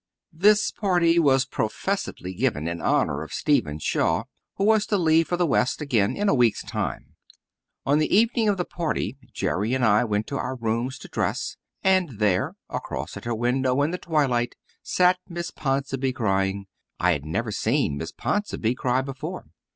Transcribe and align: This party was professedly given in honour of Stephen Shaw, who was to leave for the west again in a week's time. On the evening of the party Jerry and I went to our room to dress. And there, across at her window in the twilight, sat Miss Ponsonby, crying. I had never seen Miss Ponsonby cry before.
This 0.33 0.71
party 0.71 1.19
was 1.19 1.45
professedly 1.45 2.33
given 2.33 2.67
in 2.67 2.81
honour 2.81 3.21
of 3.21 3.31
Stephen 3.31 3.77
Shaw, 3.77 4.23
who 4.55 4.63
was 4.63 4.87
to 4.87 4.97
leave 4.97 5.27
for 5.27 5.37
the 5.37 5.45
west 5.45 5.79
again 5.79 6.17
in 6.17 6.27
a 6.27 6.33
week's 6.33 6.63
time. 6.63 7.13
On 7.85 7.99
the 7.99 8.11
evening 8.11 8.49
of 8.49 8.57
the 8.57 8.65
party 8.65 9.19
Jerry 9.31 9.75
and 9.75 9.85
I 9.85 10.03
went 10.03 10.25
to 10.29 10.37
our 10.37 10.55
room 10.55 10.89
to 10.89 11.07
dress. 11.07 11.55
And 11.83 12.17
there, 12.17 12.55
across 12.67 13.15
at 13.15 13.25
her 13.25 13.35
window 13.35 13.83
in 13.83 13.91
the 13.91 13.99
twilight, 13.99 14.55
sat 14.81 15.19
Miss 15.29 15.51
Ponsonby, 15.51 16.13
crying. 16.13 16.65
I 16.99 17.11
had 17.11 17.23
never 17.23 17.51
seen 17.51 17.97
Miss 17.97 18.11
Ponsonby 18.11 18.73
cry 18.73 19.03
before. 19.03 19.49